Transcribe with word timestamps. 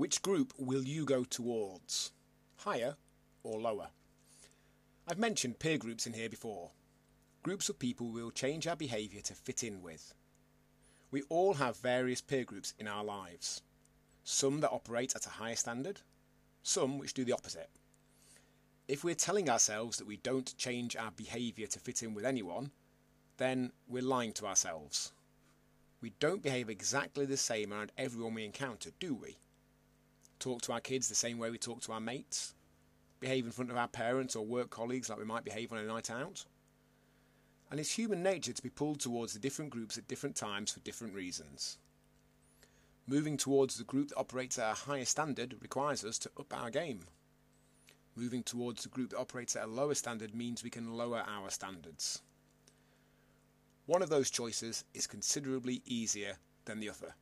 Which 0.00 0.22
group 0.22 0.54
will 0.56 0.82
you 0.82 1.04
go 1.04 1.24
towards? 1.24 2.12
Higher 2.56 2.96
or 3.42 3.60
lower? 3.60 3.88
I've 5.06 5.18
mentioned 5.18 5.58
peer 5.58 5.76
groups 5.76 6.06
in 6.06 6.14
here 6.14 6.30
before. 6.30 6.70
Groups 7.42 7.68
of 7.68 7.78
people 7.78 8.10
we 8.10 8.22
will 8.22 8.30
change 8.30 8.66
our 8.66 8.76
behaviour 8.76 9.20
to 9.20 9.34
fit 9.34 9.62
in 9.62 9.82
with. 9.82 10.14
We 11.10 11.20
all 11.28 11.52
have 11.52 11.76
various 11.76 12.22
peer 12.22 12.44
groups 12.44 12.72
in 12.78 12.88
our 12.88 13.04
lives. 13.04 13.60
Some 14.24 14.60
that 14.62 14.70
operate 14.70 15.14
at 15.14 15.26
a 15.26 15.36
higher 15.36 15.54
standard, 15.54 16.00
some 16.62 16.96
which 16.96 17.12
do 17.12 17.26
the 17.26 17.34
opposite. 17.34 17.68
If 18.88 19.04
we're 19.04 19.14
telling 19.14 19.50
ourselves 19.50 19.98
that 19.98 20.06
we 20.06 20.16
don't 20.16 20.56
change 20.56 20.96
our 20.96 21.10
behaviour 21.10 21.66
to 21.66 21.78
fit 21.78 22.02
in 22.02 22.14
with 22.14 22.24
anyone, 22.24 22.70
then 23.36 23.72
we're 23.86 24.02
lying 24.02 24.32
to 24.32 24.46
ourselves. 24.46 25.12
We 26.00 26.14
don't 26.20 26.42
behave 26.42 26.70
exactly 26.70 27.26
the 27.26 27.36
same 27.36 27.70
around 27.70 27.92
everyone 27.98 28.32
we 28.32 28.46
encounter, 28.46 28.92
do 28.98 29.14
we? 29.14 29.36
Talk 30.40 30.62
to 30.62 30.72
our 30.72 30.80
kids 30.80 31.08
the 31.08 31.14
same 31.14 31.38
way 31.38 31.50
we 31.50 31.58
talk 31.58 31.80
to 31.82 31.92
our 31.92 32.00
mates, 32.00 32.54
behave 33.20 33.44
in 33.44 33.52
front 33.52 33.70
of 33.70 33.76
our 33.76 33.88
parents 33.88 34.34
or 34.34 34.44
work 34.44 34.70
colleagues 34.70 35.08
like 35.08 35.18
we 35.18 35.24
might 35.24 35.44
behave 35.44 35.72
on 35.72 35.78
a 35.78 35.84
night 35.84 36.10
out. 36.10 36.44
And 37.70 37.78
it's 37.78 37.92
human 37.92 38.22
nature 38.22 38.52
to 38.52 38.62
be 38.62 38.70
pulled 38.70 38.98
towards 38.98 39.32
the 39.32 39.38
different 39.38 39.70
groups 39.70 39.96
at 39.96 40.08
different 40.08 40.34
times 40.34 40.72
for 40.72 40.80
different 40.80 41.14
reasons. 41.14 41.78
Moving 43.06 43.36
towards 43.36 43.76
the 43.76 43.84
group 43.84 44.08
that 44.08 44.18
operates 44.18 44.58
at 44.58 44.72
a 44.72 44.74
higher 44.74 45.04
standard 45.04 45.56
requires 45.60 46.04
us 46.04 46.18
to 46.18 46.30
up 46.38 46.52
our 46.52 46.70
game. 46.70 47.00
Moving 48.16 48.42
towards 48.42 48.82
the 48.82 48.88
group 48.88 49.10
that 49.10 49.18
operates 49.18 49.54
at 49.54 49.64
a 49.64 49.66
lower 49.66 49.94
standard 49.94 50.34
means 50.34 50.64
we 50.64 50.70
can 50.70 50.94
lower 50.94 51.22
our 51.26 51.50
standards. 51.50 52.22
One 53.86 54.02
of 54.02 54.10
those 54.10 54.30
choices 54.30 54.84
is 54.94 55.06
considerably 55.06 55.82
easier 55.84 56.36
than 56.64 56.80
the 56.80 56.90
other. 56.90 57.14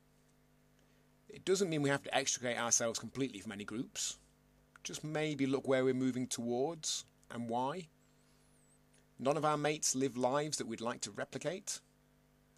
It 1.28 1.44
doesn't 1.44 1.68
mean 1.68 1.82
we 1.82 1.90
have 1.90 2.02
to 2.04 2.14
extricate 2.14 2.58
ourselves 2.58 2.98
completely 2.98 3.40
from 3.40 3.52
any 3.52 3.64
groups. 3.64 4.16
Just 4.82 5.04
maybe 5.04 5.46
look 5.46 5.68
where 5.68 5.84
we're 5.84 5.94
moving 5.94 6.26
towards 6.26 7.04
and 7.30 7.48
why. 7.48 7.88
None 9.18 9.36
of 9.36 9.44
our 9.44 9.58
mates 9.58 9.94
live 9.94 10.16
lives 10.16 10.56
that 10.58 10.66
we'd 10.66 10.80
like 10.80 11.00
to 11.02 11.10
replicate. 11.10 11.80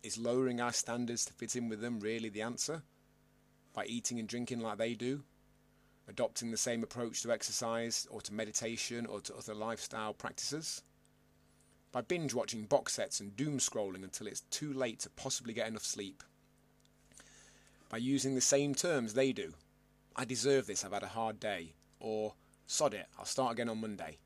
Is 0.02 0.18
lowering 0.18 0.60
our 0.60 0.72
standards 0.72 1.24
to 1.26 1.32
fit 1.32 1.56
in 1.56 1.68
with 1.68 1.80
them 1.80 2.00
really 2.00 2.28
the 2.28 2.42
answer? 2.42 2.82
By 3.72 3.86
eating 3.86 4.18
and 4.18 4.28
drinking 4.28 4.60
like 4.60 4.78
they 4.78 4.94
do? 4.94 5.24
Adopting 6.08 6.50
the 6.50 6.56
same 6.56 6.82
approach 6.82 7.22
to 7.22 7.32
exercise 7.32 8.06
or 8.10 8.20
to 8.22 8.34
meditation 8.34 9.06
or 9.06 9.20
to 9.22 9.34
other 9.34 9.54
lifestyle 9.54 10.14
practices? 10.14 10.82
By 11.92 12.02
binge 12.02 12.34
watching 12.34 12.64
box 12.64 12.94
sets 12.94 13.20
and 13.20 13.36
doom 13.36 13.58
scrolling 13.58 14.04
until 14.04 14.26
it's 14.26 14.42
too 14.42 14.72
late 14.72 15.00
to 15.00 15.10
possibly 15.10 15.52
get 15.52 15.68
enough 15.68 15.84
sleep? 15.84 16.22
By 17.90 17.98
using 17.98 18.34
the 18.34 18.40
same 18.40 18.74
terms 18.74 19.12
they 19.12 19.32
do. 19.32 19.52
I 20.16 20.24
deserve 20.24 20.66
this, 20.66 20.84
I've 20.84 20.92
had 20.92 21.02
a 21.02 21.08
hard 21.08 21.38
day. 21.38 21.74
Or, 21.98 22.34
sod 22.66 22.94
it, 22.94 23.06
I'll 23.18 23.26
start 23.26 23.52
again 23.52 23.68
on 23.68 23.80
Monday. 23.80 24.16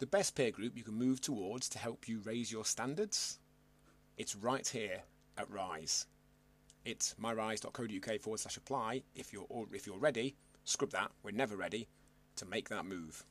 The 0.00 0.06
best 0.06 0.34
peer 0.34 0.50
group 0.50 0.76
you 0.76 0.82
can 0.82 0.94
move 0.94 1.20
towards 1.20 1.68
to 1.70 1.78
help 1.78 2.08
you 2.08 2.20
raise 2.24 2.52
your 2.52 2.64
standards? 2.64 3.38
It's 4.16 4.36
right 4.36 4.66
here 4.66 5.02
at 5.38 5.50
Rise. 5.50 6.06
It's 6.84 7.14
myrise.co.uk 7.22 8.20
forward 8.20 8.40
slash 8.40 8.56
apply 8.56 9.02
if 9.14 9.32
you're, 9.32 9.46
or 9.48 9.66
if 9.72 9.86
you're 9.86 9.98
ready, 9.98 10.36
scrub 10.64 10.90
that, 10.90 11.12
we're 11.22 11.30
never 11.30 11.56
ready, 11.56 11.88
to 12.36 12.46
make 12.46 12.68
that 12.68 12.84
move. 12.84 13.24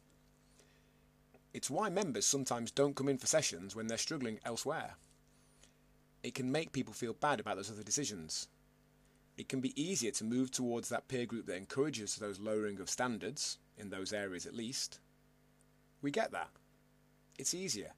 It's 1.53 1.69
why 1.69 1.89
members 1.89 2.25
sometimes 2.25 2.71
don't 2.71 2.95
come 2.95 3.09
in 3.09 3.17
for 3.17 3.27
sessions 3.27 3.75
when 3.75 3.87
they're 3.87 3.97
struggling 3.97 4.39
elsewhere. 4.45 4.95
It 6.23 6.35
can 6.35 6.51
make 6.51 6.71
people 6.71 6.93
feel 6.93 7.13
bad 7.13 7.39
about 7.39 7.55
those 7.55 7.71
other 7.71 7.83
decisions, 7.83 8.47
it 9.37 9.47
can 9.47 9.61
be 9.61 9.79
easier 9.81 10.11
to 10.11 10.23
move 10.23 10.49
towards 10.51 10.89
that 10.89 11.07
peer 11.07 11.25
group 11.25 11.45
that 11.45 11.57
encourages 11.57 12.15
those 12.15 12.39
lowering 12.39 12.79
of 12.79 12.89
standards, 12.89 13.59
in 13.77 13.89
those 13.89 14.11
areas 14.11 14.45
at 14.45 14.55
least. 14.55 14.99
We 16.01 16.11
get 16.11 16.31
that. 16.31 16.49
It's 17.37 17.53
easier. 17.53 17.91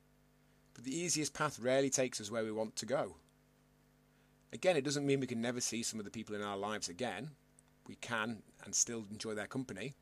But 0.73 0.83
the 0.83 0.95
easiest 0.95 1.33
path 1.33 1.59
rarely 1.59 1.89
takes 1.89 2.19
us 2.19 2.29
where 2.29 2.43
we 2.43 2.51
want 2.51 2.75
to 2.77 2.85
go. 2.85 3.15
Again, 4.51 4.75
it 4.75 4.83
doesn't 4.83 5.05
mean 5.05 5.19
we 5.19 5.27
can 5.27 5.41
never 5.41 5.61
see 5.61 5.83
some 5.83 5.99
of 5.99 6.05
the 6.05 6.11
people 6.11 6.35
in 6.35 6.41
our 6.41 6.57
lives 6.57 6.89
again. 6.89 7.31
We 7.87 7.95
can 7.95 8.41
and 8.65 8.75
still 8.75 9.05
enjoy 9.09 9.35
their 9.35 9.47
company. 9.47 9.93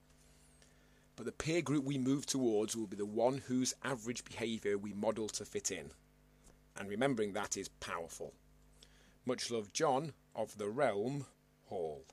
But 1.15 1.25
the 1.25 1.31
peer 1.31 1.61
group 1.61 1.83
we 1.83 1.97
move 1.97 2.25
towards 2.25 2.75
will 2.75 2.87
be 2.87 2.95
the 2.95 3.05
one 3.05 3.39
whose 3.47 3.73
average 3.83 4.23
behaviour 4.23 4.77
we 4.77 4.93
model 4.93 5.27
to 5.29 5.45
fit 5.45 5.71
in. 5.71 5.91
And 6.79 6.89
remembering 6.89 7.33
that 7.33 7.57
is 7.57 7.69
powerful. 7.69 8.33
Much 9.27 9.51
love, 9.51 9.73
John 9.73 10.13
of 10.33 10.57
the 10.57 10.69
Realm 10.69 11.25
Hall. 11.65 12.05